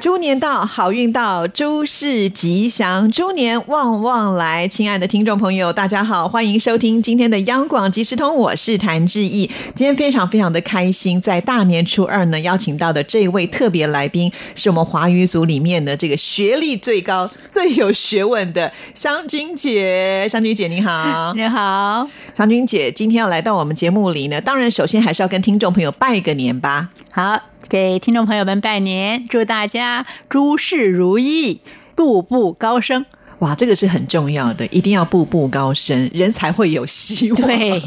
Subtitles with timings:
[0.00, 4.68] 猪年到，好运到，诸事吉祥，猪年旺旺来！
[4.68, 9.50] 亲爱的听众朋友，大家好，欢迎收听今天的央广即时通，我是谭志毅。
[9.74, 20.28] 今天非常非常的开心，在大年初二呢，邀请到的这位特别来宾，是我们华语组里面的这个学历最高、最有学问的湘君姐。
[20.28, 26.90] 湘君姐，你好， 你好，湘君姐，今天要来到我们节目里呢，当然首先还是要跟听众朋友拜个年吧。
[27.10, 27.36] 好，
[27.68, 31.60] 给听众朋友们拜年，祝大家诸事如意，
[31.94, 33.04] 步步高升。
[33.40, 37.42] 哇，这个是很重要的，一定要步步高升，人才会有希望。
[37.42, 37.82] 对。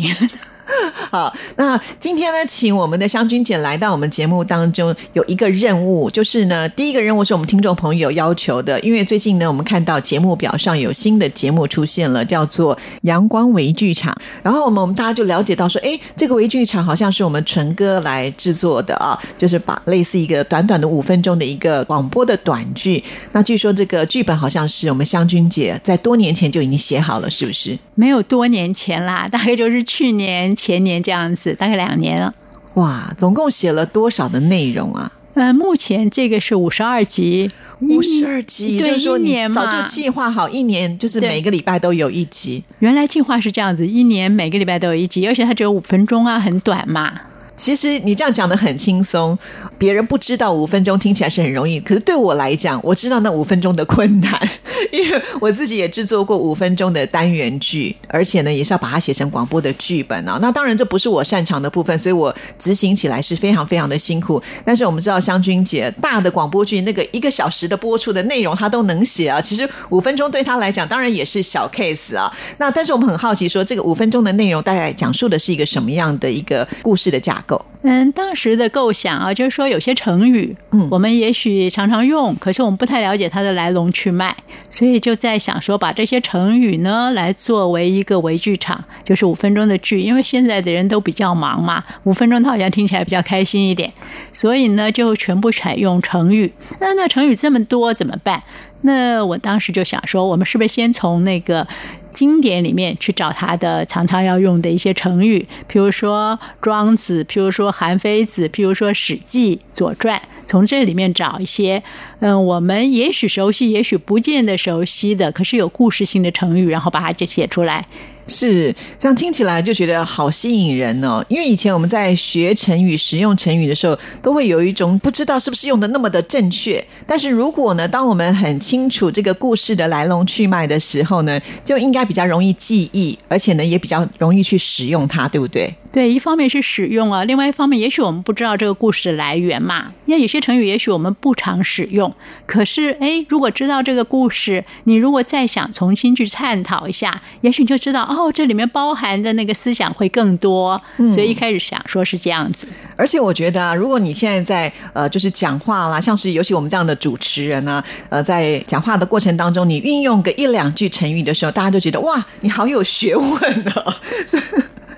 [1.12, 27.78] 好，那今天呢，请我们的湘君姐来到我们节目当中，有一个任务，就是呢，第一个任务是我们听众朋友要求的，因为最近呢，我们看到节目表上有新的节目出现了，叫做阳光微剧场，然后我们我们大家就了解到说，哎，这个微剧场好像是我们纯哥来制作的啊，就是把类似一个短短的五分钟的一个广播的短剧，那据说这个剧本好像是我们湘君姐在多年前 就已经写好了，是不是？
[27.96, 30.56] 没有多年前啦，大概就是去年。
[30.62, 32.32] 前年这样子，大概两年了。
[32.76, 35.12] 哇，总共写了多少的内容啊？
[35.34, 42.64] 呃，目前这个是五十二集，五十二集，对，一年早就计划好，一年就是每个礼拜都有一集。
[42.78, 47.12] 原来计划是这样子，一年每个礼拜都有一集，而且它只有五分钟啊，很短嘛。
[47.56, 49.38] 其实你这样讲的很轻松，
[49.78, 54.50] 别人不知道五分钟听起来是很容易，可是对我来讲，我知道那五分钟的困难，
[54.92, 60.40] 因为我自己也制作过五分钟的单元剧，而且呢也是要把它写成广播的剧本啊。
[60.42, 64.42] 那当然这不是我擅长的部分，所以我执行起来是非常非常的辛苦。
[64.66, 72.32] 但是我们知道香君姐大的广播剧那个一个小时的播出的内容她都能写啊，其实五分钟对她来讲当然也是小 case 啊。
[72.58, 77.51] 那但是我们很好奇说这个五分钟的内容大概讲述的是一个什么样的一个故事的架构？
[77.84, 84.36] 嗯，当时的构想啊，就是说有些成语，嗯，我们也许常常用，可是我们不太了解它的来龙去脉，
[84.70, 93.92] 所以就在想说，把这些成语呢，来作为一个微剧场，就是五分钟的剧，因为现在的人都比较忙嘛，五分钟它好像听起来比较开心一点，
[94.32, 96.54] 所以呢，就全部采用成语。
[96.80, 98.44] 那那成语这么多怎么办？
[98.84, 101.68] 那我当时就想说，我们是不是先从那个。
[102.14, 111.82] 经典里面去找他的常常要用的一些成语，譬如说庄子，譬如说韩非子，譬如说史记、左传，从这里面找一些，
[112.20, 117.86] 嗯，我们也许熟悉，也许不见得熟悉的，可是有故事性的成语，然后把它就写出来。
[118.28, 126.84] 是这样听起来就觉得好吸引人哦，因为以前我们在学成语、使用成语的时候，都会有一种不知道是不是用的那么的正确。
[127.06, 135.74] 但是如果呢，当我们很清楚这个故事的来龙去脉的时候呢，就应该比较容易记忆，而且呢也比较容易去使用它，对不对？
[135.92, 139.92] 对，一方面是使用啊，另外一方面也许我们不知道这个故事的来源嘛。
[140.06, 142.14] 因为有些成语也许我们不常使用，
[142.46, 150.82] 可是哎，如果知道这个故事，你如果再想重新去探讨一下，也许你就知道哦，这里面包含的那个思想会更多。
[151.12, 152.68] 所以一开始想说是这样子。
[152.98, 163.96] 而且我觉得啊，如果你现在在呃，就是讲话啦，像是尤其我们这样的主持人啊，呃，在讲话的过程当中，你运用个一两句成语的时候，大家就觉得哇，你好有学问啊。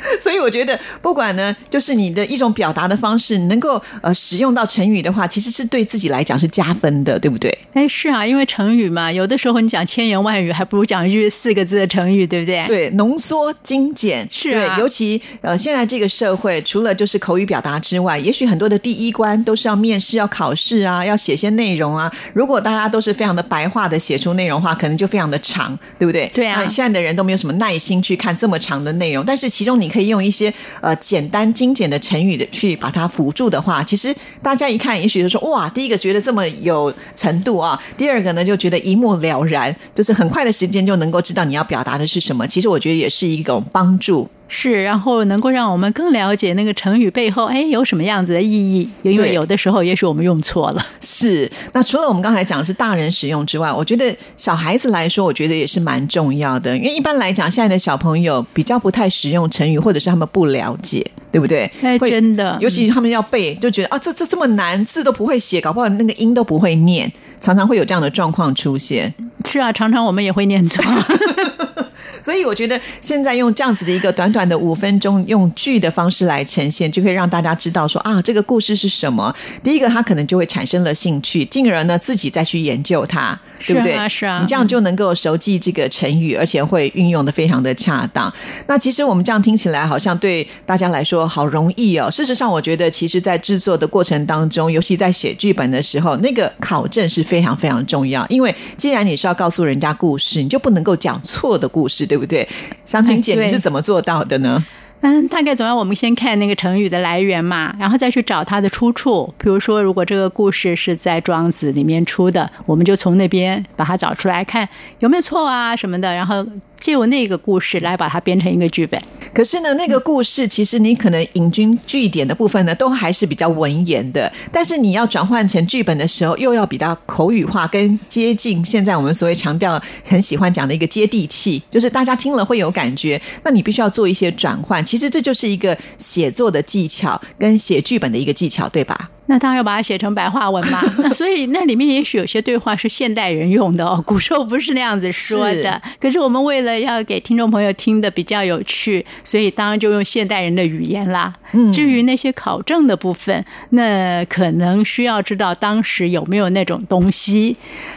[0.20, 7.56] 所以我觉得，不管呢，就是你的一种表达的方式，能够呃使用到成语的话，其实是对自己来讲是加分的，对不对？
[7.74, 12.66] 哎，是啊，因为成语嘛，有的时候你讲千言万语，还不如讲一句四个字的成语，对不对？
[12.68, 14.78] 对，浓缩精简是啊。
[14.80, 22.12] 尤其呃，现在这个社会，除了就是口语表达之外，也许很多的第一关都是要面试、要考试啊，要写些内容啊。
[22.34, 26.30] 如果大家都是非常的白话的写出内容的话，可能就非常的长，对不对？
[26.34, 26.68] 对啊。
[26.68, 42.48] 现在的人都没有什么耐心去看这么长的内容，但是其中你可以用一些呃简单精简的成语的去把它辅助的话，其实大家一看，也许就说哇，第一个觉得这么有程度啊，第二个呢就觉得一目了然，就是很快的时间就能够知道你要表达的是什么。
[42.48, 44.28] 其实我觉得也是一种帮助。
[44.48, 48.88] 是，然后能够让我们更了解那个成语背后，哎，有什么样子的意义？
[49.02, 50.86] 因为有的时候，也许我们用错了。
[51.02, 56.78] 是，那除了我们刚才讲的是大人使用之外，我觉得小孩子来说，我觉得也是蛮重要的。
[56.78, 61.70] 因为一般来讲，现在的小朋友比较不太使用成语，或者是他们不了解，对不对？
[61.82, 69.12] 哎，真的，尤其他们要背，就觉得啊，这这这么难，字都不会写，搞不好那个音都不会念，常常会有这样的状况出现。
[69.46, 70.84] 是啊，常常我们也会念错。
[72.24, 79.36] 所以我觉得现在用这样子的一个短短的五分钟，用剧的方式来呈现，就会让大家知道说啊，这个故事是什么。
[79.62, 83.92] 第一个，他可能就会产生了兴趣，进而呢自己再去研究它，对不对？
[83.92, 88.34] 是啊是啊你这样就能够熟记这个成语，而且会运用的非常的恰当。
[88.68, 92.10] 那其实我们这样听起来，好像对大家来说好容易哦。
[92.10, 98.26] 事实上，我觉得其实在制作的过程当中，尤其在写剧本的时候，那个考证是非常非常重要。
[98.30, 102.48] 因为既然你是要告诉人家故事，你就不能够讲错的故事，对不对？
[102.86, 104.64] 香婷姐，你是怎么做到的呢？
[105.02, 109.34] 嗯，大概总要我们先看那个成语的来源嘛，然后再去找它的出处。
[109.40, 114.70] 比如说，如果这个故事是在《庄子》里面出的，我们就从那边把它找出来看
[115.00, 116.46] 有没有错啊什么的，然后
[116.76, 119.02] 借由那个故事来把它编成一个剧本。
[119.34, 124.32] 可是呢，那个故事其实你可能引经据典的部分呢，都还是比较文言的。
[124.52, 133.20] 但是你要转换成剧本的时候，又要比较口语化，跟接近现在我们所谓强调很喜欢讲的一个接地气，就是大家听了会有感觉。
[133.44, 134.86] 那你必须要做一些转换。
[134.86, 139.10] 其实这就是一个写作的技巧，跟写剧本的一个技巧，对吧？
[139.28, 140.80] 那当然要把它写成白话文嘛。
[141.00, 145.82] 那所以那里面也许有些对话是现代人用的哦， 古时候不是那样子说的。
[146.00, 151.34] 可是我们为了要给听众朋友听的比较有趣，所以当然就用现代人的语言啦。
[151.74, 157.56] 至于那些考证的部分，那可能需要知道当时有没有那种东西。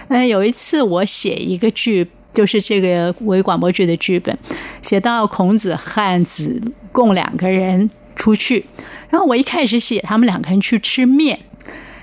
[0.08, 2.06] 嗯，有一次我写一个剧。
[2.32, 4.38] 就是这个为广播剧的剧本，
[4.82, 6.60] 写到孔子和子
[6.92, 8.62] 贡两个人出去，
[9.10, 11.38] 然后我一开始写他们两个人去吃面，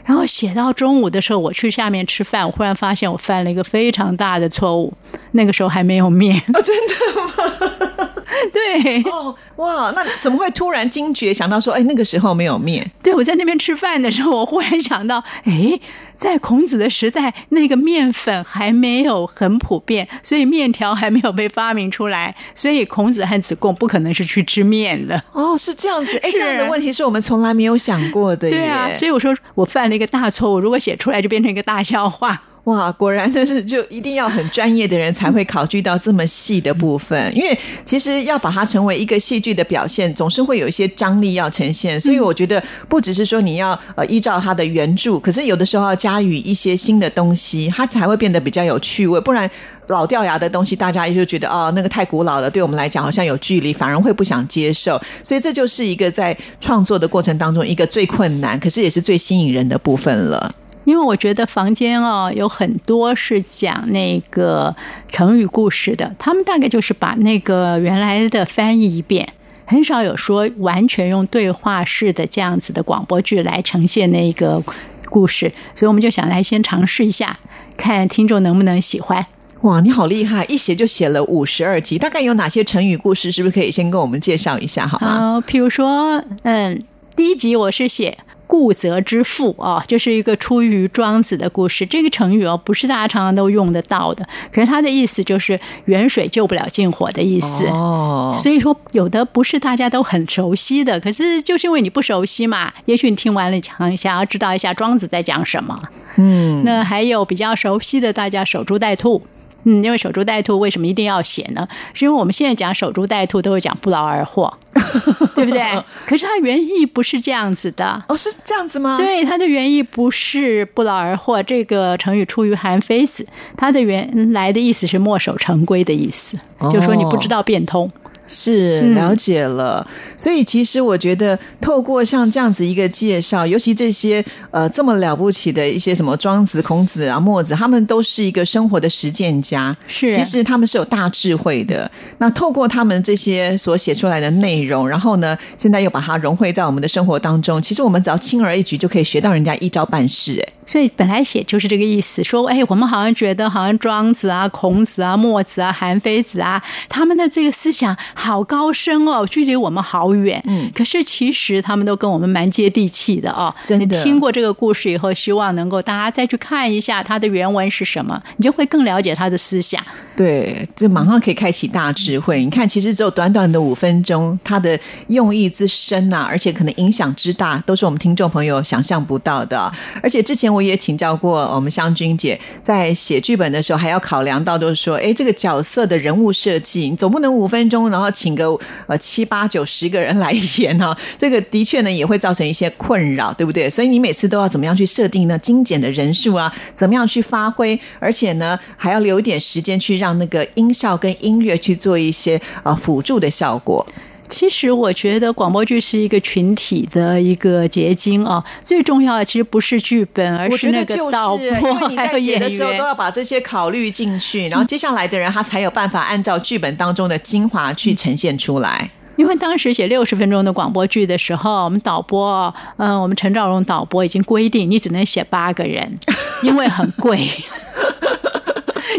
[0.05, 4.93] 然后写到中午的时候，我去下面吃饭，我忽然发现我犯了一个非常大的错误，
[5.31, 6.35] 那个时候还没有面。
[6.53, 8.09] 哦，真的吗？
[8.51, 12.89] 对，哦，哇，那怎么会突然惊觉想到说，哎，那个时候没有面？
[13.01, 15.79] 对，我在那边吃饭的时候，我忽然想到，哎，
[16.15, 25.21] 在孔子的时代，那个面粉还没有很普遍，所以面条还没有被发明出来，所以孔子和子贡不可能是去吃面的。
[25.31, 28.49] 哦，是这样子，哎，这样的问题是我们从来没有想过的。
[28.49, 32.41] 对啊，所以我说我犯了一个大错误，如果写出来就变成一个大笑话。
[32.65, 41.99] 哇，果然的是，就一定要很专业的人才会考据到这么细的部分，因为其实要把它成为一个戏剧的表现，总是会有一些张力要呈现。
[41.99, 49.19] 所以我觉得，不只是说你要呃依照它的原著，可是有的时候要加以一些新的东西，它才会变得比较有趣味。
[49.19, 49.49] 不然
[49.87, 54.97] 老掉牙的东西，大家就觉得哦，那个太古老了，对我们来讲好像有距离，反而会不想接受。
[55.21, 60.55] 所以这就是一个在创作的过程当中一个最困难，可是也是最吸引人的部分了。
[60.85, 64.75] 因为我觉得房间哦有很多是讲那个
[65.07, 69.27] 成语故事的，他们大概就是把那个原来的翻译一遍，
[69.65, 74.61] 很少有说完全用对话式的这样子的广播剧来呈现那个
[75.09, 77.39] 故事，所以我们就想来先尝试一下，
[77.77, 79.25] 看听众能不能喜欢。
[79.61, 80.43] 哇，你好厉害！
[80.45, 83.31] 一写就写了五十二集，大概有哪些成语故事？
[83.31, 85.17] 是不是可以先跟我们介绍一下，好吗？
[85.17, 86.83] 好，譬如说，嗯，
[87.15, 88.17] 第一集我是写。
[88.53, 91.83] 固泽之父啊，就是一个出于庄子的故事。
[91.87, 94.23] 这个成语哦，不是大家常常都用得到的，
[94.53, 97.65] 可是它的意思就是远水救不了近火的意思。
[97.65, 105.81] 哦，所以说有的不是大家都很熟悉的，可是就是因为你不熟悉嘛，也许你听完了想想要知道一下庄子在讲什么。
[106.17, 109.19] 嗯，那还有比较熟悉的，大家守株待兔。
[109.65, 111.67] 嗯，因为守株待兔为什么一定要写呢？
[111.93, 114.51] 是因为我们现在讲守株待兔都会讲不劳而获，
[115.35, 115.63] 对不对？
[116.05, 118.03] 可是它原意不是这样子的。
[118.07, 121.41] 哦，是这样子吗？，对，它的原意不是不劳而获。
[121.43, 123.25] 这个成语出于韩非子，
[123.57, 127.91] 它的原来的意思是墨守成规的意思，哦就说你不知道变通。
[128.27, 129.85] 是嗯了解了。
[130.17, 139.75] 所以其实我觉得，透过像这样子一个介绍，尤其这些呃这么了不起的一些什么庄子、孔子啊、墨子，他们都是一个生活的实践家。
[139.87, 141.89] 是其实他们是有大智慧的。
[142.17, 150.39] 那透过他们这些所写出来的内容，然后呢，现在又把它融汇在我们的生活当中，其实我们只要轻而易举就可以学到人家一招半式。
[150.39, 160.41] 哎，所以本来写就是这个意思，说，哎，我们好像觉得好像庄子啊、孔子啊、墨子啊、韩非子啊，他们的这个思想好高深哦，距离我们好远。
[160.45, 163.53] 嗯可是其实他们都跟我们蛮接地气的哦。
[163.63, 169.83] 真的你听过这个故事以后，希望能够大家再去看一下它的原文是什么，你就会更了解他的思想。
[170.15, 172.43] 对，这马上可以开启大智慧。
[172.43, 179.71] 你看，其实只有短短的五分钟，它的用意之深呐、而且可能影响之大，都是我们听众朋友想象不到的。
[180.01, 188.57] 而且之前前我也请教过我们湘君姐，在写剧本的时候还要考量到，就是说，哎，这个角色的人物设计，你总不能五分钟然后请个
[188.87, 193.69] 呃七八九十个人来演哈， 这个的确呢也会造成一些困扰，对不对？
[193.69, 195.37] 所以你每次都要怎么样去设定呢？
[195.39, 197.79] 精简的人数啊，怎么样去发挥？
[197.99, 203.85] 而且呢，还要留一点时间去让那个音效跟音乐去做一些呃辅助的效果。
[204.33, 212.41] 其实我觉得广播剧是一个群体的一个结晶啊，最重要的其实不是剧本，而是那个导播还有演员。
[212.41, 218.89] 的时候都要把这些考虑进去，然后接下来的人他才有办法按照剧本当中的精华去呈现出来。
[219.15, 225.93] 因为当时写六十分钟的广播剧的时候，我们导播，嗯，我们陈兆荣导播已经规定你只能写八个人，
[226.41, 227.19] 因为很贵。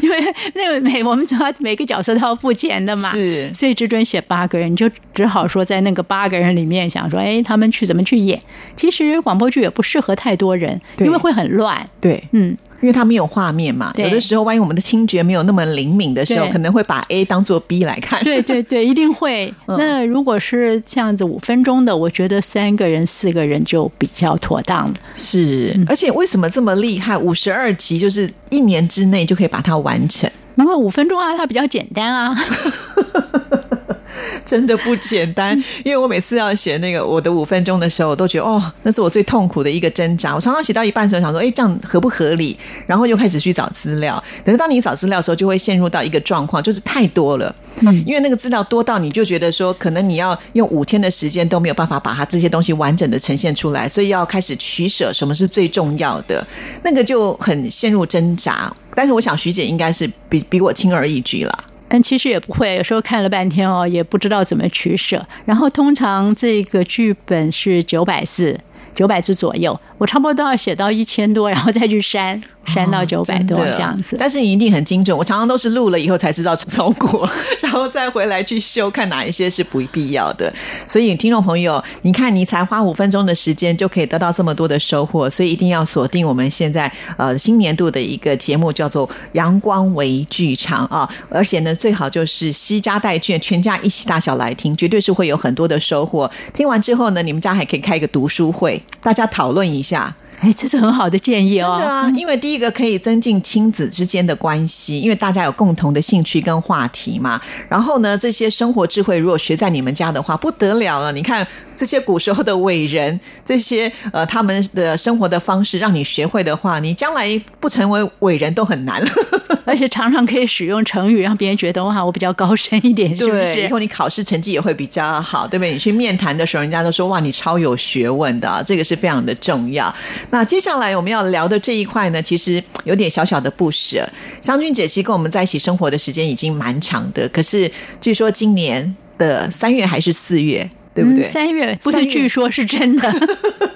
[0.03, 0.17] 因为
[0.55, 8.41] 那个每我们主要每个角色都要付钱的嘛，是，所以只准写八个人，你就只好说在那个八个人里面想说，哎，他们去怎么去演？
[8.77, 11.89] 其实广播剧也不适合太多人，因为会很乱。
[12.01, 12.57] 对，嗯。
[12.85, 18.23] 因为它没有画面嘛，有的时候万一我们的听觉没有那么灵敏的时候，可能会把 A 当做 B 来看。
[18.23, 19.51] 对对对， 一定会。
[19.67, 24.95] 那如果是这样子五分钟的，我觉得三个人、四个人就比较妥当了。
[25.15, 27.17] 是，而且为什么这么厉害？
[27.17, 30.31] 五十二集就是一年之内就可以把它完成？
[30.57, 32.37] 因为五分钟啊，它比较简单啊。
[34.45, 40.35] 真的不简单，因为我每次要写那个我的五分钟的时候，我都觉得哦，那是我最痛苦的一个挣扎。
[40.35, 42.57] 我常常写到一半的时候，想说，哎，这样合不合理？
[42.87, 44.23] 然后又开始去找资料。
[44.45, 47.55] 可是当你找资料的时候，就会陷入到一个状况，就是太多了。
[47.83, 56.47] 嗯，因为那个资料多到你就觉得说，可能你要用五天的时间都没有办法把它这些东西完整的呈现出来，所以要开始取舍，什么是最重要的？
[56.83, 58.73] 那个就很陷入挣扎。
[58.95, 61.65] 但是我想徐姐应该是比比我轻而易举了。
[61.95, 65.25] 但其实也不会，有时候看了半天哦，也不知道怎么取舍。
[65.45, 68.59] 然后通常这个剧本是九百字，
[68.93, 72.39] 九百字左右，我差不多都要写到一千多，然后再去删。
[72.67, 75.15] 删到九百多这样子，但是你一定很精准。
[75.15, 77.29] 我常常都是录了以后才知道超过，
[77.61, 80.51] 然后再回来去修，看哪一些是不必要的。
[80.57, 91.07] 所以听众朋友，你看你才花五分钟的时间就可以得到这么多的收获，所以一定要锁定我们现在呃新年度的一个节目，叫做《阳光微剧场》啊！
[91.29, 96.29] 而且呢，最好就是西家带卷，全家一起大小来听，绝对是会有很多的收获。
[96.55, 99.94] 听完之后呢，你们家还可以开一个读书会，大家讨论一下。
[99.95, 100.13] 下，
[100.45, 101.79] 哎，这是很好的建议哦！
[101.79, 107.41] 真的啊， 因为第一个可以增进亲子之间的关系，因为大家有共同的兴趣跟话题嘛。
[107.67, 111.11] 然后呢，这些生活智慧如果学在你们家的话，不得了了！
[111.13, 119.09] 你看这些古时候的伟人，这些呃他们的生活的方式，让你学会的话，你将来不成为伟人都很难了。
[119.65, 123.63] 而且常常可以使用成语，让别人觉得哇，我比较高深一点，是不是？
[123.63, 125.73] 以后你考试成绩也会比较好，对不对？
[125.73, 129.93] 你去面谈的时候，人家都说哇，你超有学问的，这个是非常的重要。
[130.35, 134.05] 那接下来我们要聊的这一块呢，其实有点小小的不舍。
[134.41, 141.23] 湘君姐其实跟我们在一起生活的时间已经蛮长的，可是据说今年的三月还是四月，对不对？
[141.23, 143.15] 三月不是，据说是真的，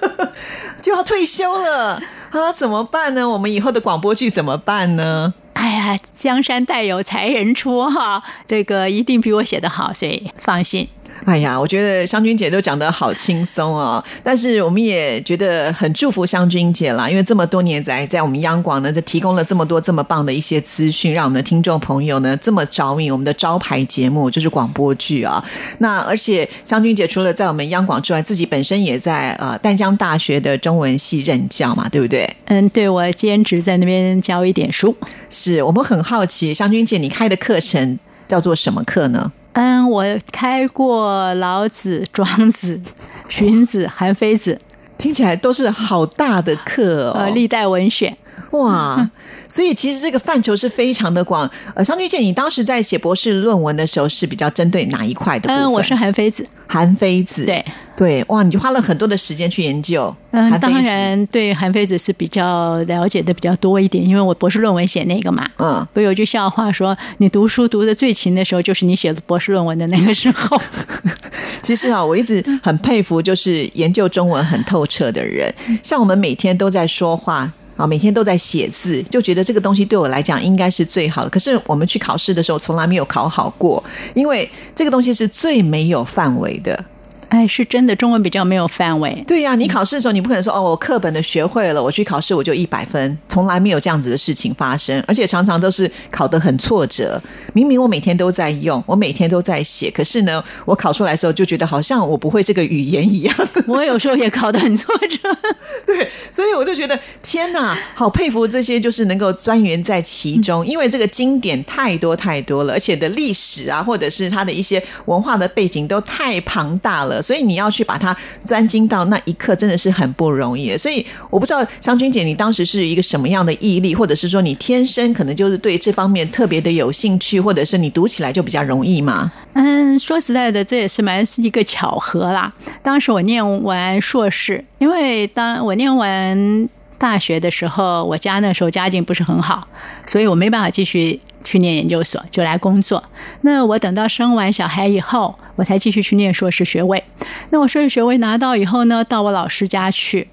[0.83, 1.93] 就要退休了
[2.31, 2.51] 啊？
[2.53, 3.29] 怎么办呢？
[3.29, 5.33] 我们以后的广播剧怎么办呢？
[5.53, 10.89] 哎呀，江山代有才人出哈，这个一定比我写的好，所以放心。
[11.25, 25.43] 哎呀，我觉得湘君姐都讲得好轻松哦，但是我们也觉得很祝福湘君姐啦，因为这么多年在在我们央广呢，就提供了这么多这么棒的一些资讯，让我们的听众朋友呢这么着迷我们的招牌节目就是广播剧啊。
[25.79, 32.29] 那而且湘君姐除了在我们央广之外，自己本身也在呃淡江大学的中文系任教嘛，对不对？
[32.45, 34.95] 嗯，对，我兼职在那边教一点书。
[35.29, 39.31] 是我们很好奇，湘君姐你开的课程叫做什么课呢？
[39.53, 42.79] 嗯，我开过老子、 庄子、
[43.27, 44.57] 荀子、韩非子，
[44.97, 47.29] 听起来都是好大的课哦。
[47.33, 48.15] 历代文选。
[48.57, 49.09] 哇，
[49.47, 51.49] 所以其实这个范畴是非常的广。
[51.75, 55.63] 呃，商君姐，你当时在写博士论文的时候是比较针对哪一块的部分？
[55.63, 56.45] 嗯，我是韩非子。
[56.71, 57.65] 韩非子，对
[57.97, 60.15] 对，哇，你就花了很多的时间去研究。
[60.29, 65.49] 嗯，当然对韩非子是比较了解的比较多一点，因为我博士论文写那个嘛。
[65.57, 70.61] 嗯，不有句笑话说，你读书读的最勤的时候，就是你写博士论文的那个时候。
[71.63, 75.51] 其实啊，我一直很佩服，就是研究中文很透彻的人，
[75.83, 77.51] 像我们每天都在说话。
[77.79, 81.29] 啊，每天都在写字，就觉得这个东西对我来讲应该是最好的。
[81.29, 83.81] 可是我们去考试的时候，从来没有考好过，
[84.13, 86.83] 因为这个东西是最没有范围的。
[87.29, 89.23] 哎，是真的，中文比较没有范围。
[89.27, 97.21] 对呀，你考试的时候，你不可能说哦，我课本的学会了，我去考试我就一百分，从来没有这样子的事情发生，而且常常都是考得很挫折。
[97.53, 103.35] 明明我每天都在用，我每天都在写，可是呢，我考出来的时候就觉得好像我不会这个语言一样。
[103.67, 105.37] 我有时候也考得很挫折。
[105.85, 117.18] 对，所以我就觉得天哪，好佩服这些就是能够钻研在其中，因为这个经典太多太多了，而且的历史啊，或者是它的一些文化的背景都太庞大了。
[117.21, 120.75] 所以你要去把它钻精到那一刻，真的是很不容易。
[120.77, 129.31] 所以我不知道湘君姐，你当时是一个什么样的毅力，或者是说你天生可能就是对这方面特别的有兴趣，或者是你读起来就比较容易吗？
[129.53, 132.53] 嗯，说实在的，这也是蛮是一个巧合啦。
[132.81, 139.67] 当时我念完硕士，因为当我念完大学的时候，我家那时候家境不是很好，
[140.05, 141.19] 所以我没办法继续。
[141.43, 143.03] 去念研究所就来工作，
[143.41, 147.03] 那我等到生完小孩以后，我才继续去念硕士学位。
[147.51, 150.27] 那我硕士学位拿到以后呢，到我老师家去。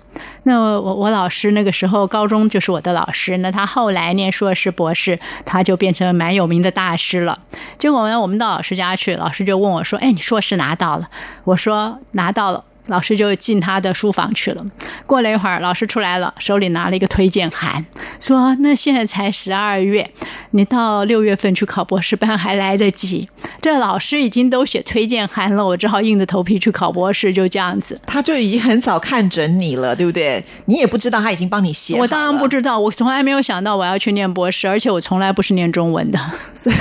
[0.45, 7.39] 那我我老师那个时候高中就是我的老师，那他后来念硕士博士，他就变成蛮有名的大师了。
[7.79, 11.09] 结果呢，我们到老师家去，老师就问我说：“哎，你硕士拿到了？”
[11.45, 14.65] 我说：“拿到了。”老师就进他的书房去了。
[15.07, 17.85] 过了一会儿，老师出来了，手里拿了一个推荐函，
[18.21, 20.09] 说：“那现在才十二月，
[20.51, 23.29] 你到六月份去考博士班还来得及。”
[23.61, 28.01] 这老师已经都写推荐函了，我只好硬着头皮去考博士，就这样子。
[28.07, 30.43] 他就已经很早看准你了，对不对？
[30.67, 31.99] 你也不知道他已经帮你写。
[31.99, 36.19] 我当然不知道，我从来没有想到我要去念博士，而且我从来不是念中文的，
[36.55, 36.77] 所以，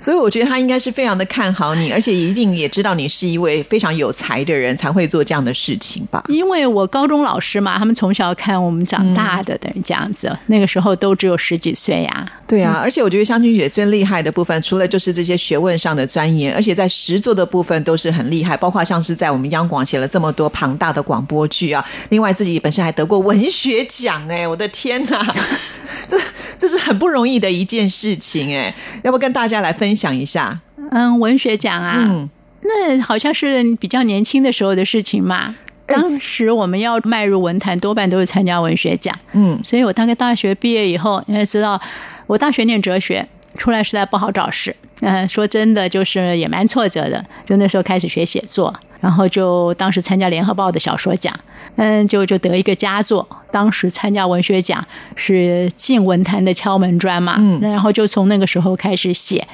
[0.00, 6.22] 所以我觉得他应该是非常的看好你，而且一定也知道你是一位非常有才的人，才会做这样的事情吧。
[6.28, 10.36] 因为我高中老师嘛，他们从小看我们长大的，等于这样子。
[10.46, 12.26] 那个时候都只有十几岁呀。
[12.46, 21.84] 对啊，而且我觉得香君姐最厉害的部分，除了就是这些学问上的钻研，而且在实作的部分都是很厉害，包括像是在我们央广写了这么多庞大的广播剧啊。
[22.08, 25.34] 另外自己本身还得过文学奖，哎，我的天哪，
[26.08, 26.18] 这
[26.58, 30.60] 这是很不容易的一件事情，哎，要不跟大家来分享一下？
[30.90, 32.30] 嗯，文学奖啊，嗯，
[32.62, 35.54] 那好像是比较年轻的时候的事情嘛。
[35.88, 39.14] 当时我们要迈入文坛，多半都是参加文学奖。
[39.32, 41.80] 嗯，所以我大概大学毕业以后，你也知道，
[42.26, 43.26] 我大学念哲学，
[43.56, 44.74] 出来实在不好找事。
[45.00, 47.24] 嗯，说真的，就是也蛮挫折的。
[47.46, 51.32] 就那时候开始学写作，然后就当时参加联合报的小说奖，
[51.76, 53.26] 嗯，就就得一个佳作。
[53.50, 57.36] 当时参加文学奖是进文坛的敲门砖嘛。
[57.38, 59.46] 嗯，然后就从那个时候开始写。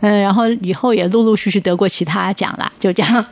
[0.00, 3.26] 嗯，然后以后也陆陆续续得过其他奖了，就这样，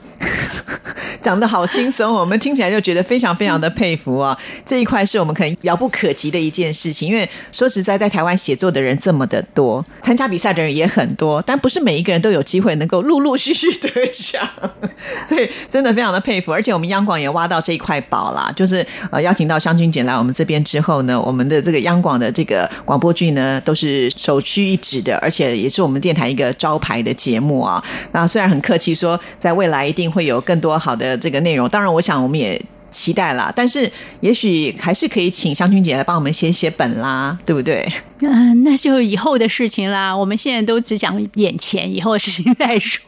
[1.25, 4.39] 讲的好轻松，我们听起来就觉得非常非常的佩服啊！
[4.63, 14.47] 这一块是我们可能遥不可及的一件事情，因为说实在，在台湾写作的人这么的多，参加比赛的人也很多，但不是每一个人都有机会能够陆陆续续得奖，
[15.25, 16.53] 所以真的非常的佩服。
[16.53, 26.53] 而且我们央广也挖到这一块宝啦，就是呃邀请到湘君姐来我们这边之后呢，我们的这个央广的这个广播剧呢都是首屈一指的，而且也是我们电台一个。
[26.59, 27.83] 招牌的节目啊，
[28.13, 31.69] 那虽然很客气说，在未来一定会有更多好的这个内容。
[31.69, 33.53] 当然，我想我们也期待啦。
[33.55, 37.91] 但是，也许还是可以请湘君姐来帮我们写写本啦，对不对？
[38.23, 40.17] 嗯， 那就以后的事情啦。
[40.17, 43.01] 我们现在都只讲眼前，以后的事情再说。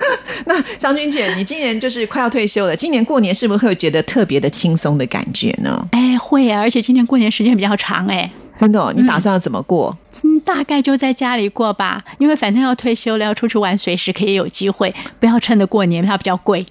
[0.46, 5.88] 那湘君姐，你今年就是快要退休了，今年过年是不是会觉得特别的轻松的感觉呢？
[5.92, 8.30] 哎，会啊，而且今年过年时间比较长，哎。
[8.60, 9.96] 真的，你打算要怎么过？
[10.22, 16.66] 嗯，大概就在家里过吧，因为反正要退休了，要出去玩，随时可以有机会，不要趁着过年，它比较贵。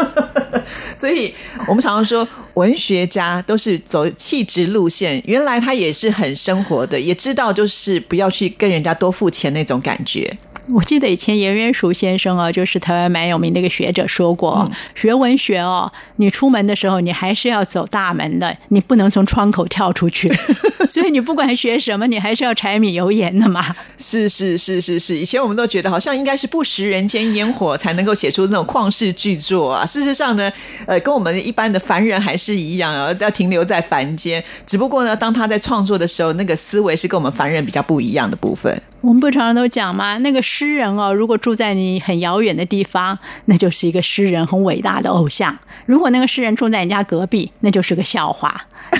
[0.94, 1.34] 所以
[1.66, 10.36] 我们常常说，文学家都是走气质路线，原来他也是很生活的，也知道就是不要去跟人家多付钱那种感觉。
[10.74, 20.32] 我记得以前颜元淑先生啊，就是台湾蛮有名的一个学者说过，学文学哦，你出门的时候你还是要走大门的，你不能从窗口跳出去。
[20.88, 23.74] 所以你不管学什么，你还是要柴米油盐的嘛。
[23.96, 29.84] 是是是是是，以前我们都觉得好像应该是不食人间烟火才能够写出那种旷世巨作啊。
[29.84, 30.50] 事实上呢，
[30.86, 34.42] 呃，跟我们一般的凡人还是一样啊，要停留在凡间。
[34.66, 38.80] 只不过呢，当他在创作的时候，那个思维是跟我们凡人比较不一样的部分。
[39.02, 40.18] 我们不常常都讲吗？
[40.18, 45.52] 那个诗人哦，如果住在你很遥远的地方，那就是一个诗人很伟大的偶像；
[45.86, 48.50] 如果那个诗人住在你家隔壁，那就是个笑话；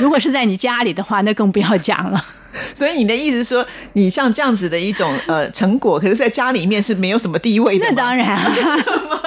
[0.01, 2.25] 如果是在你家里的话， 那更不要讲了。
[2.75, 7.87] 所以你的意思说，你像这样子的一种呃成果，可是在家里面是没有什么地位的。
[7.89, 8.37] 那当然，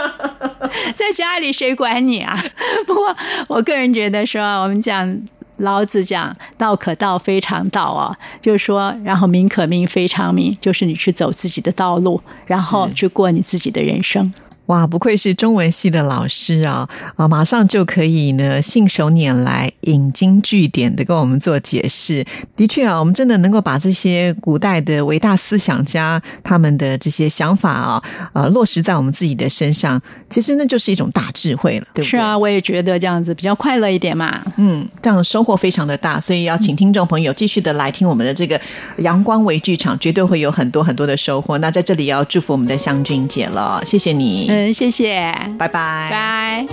[0.96, 2.38] 在家里谁管你啊？
[2.86, 3.16] 不过
[3.48, 5.22] 我个人觉得说，我们讲。
[5.64, 14.32] 老子讲“道可道，非常道”啊，就是说，然后“名可名，非常名”，就是你去走自己的道路，然后去过你自己的人生。
[14.68, 16.88] 哇，不愧是中文系的老师啊！
[17.18, 22.26] 啊，马上就可以呢，信手拈来，引经据典的跟我们做解释。
[22.56, 32.12] 的确啊，我们真的能够把这些古代的伟大思想家他们的这些想法啊，呃，落实在我们自己的身上，其实那就是一种大智慧了，对不对？
[32.12, 34.42] 是啊，我也觉得这样子比较快乐一点嘛。
[34.56, 38.60] 嗯，这样收获非常的大，所以要请听众朋友继续的来听我们的这个
[39.00, 41.58] 阳光微剧场，绝对会有很多很多的收获。
[41.58, 44.53] 那在这里要祝福我们的湘君姐了，谢谢你。
[44.54, 46.68] 嗯，谢谢，拜拜，拜。